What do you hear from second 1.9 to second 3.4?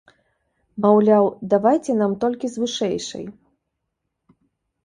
нам толькі з вышэйшай.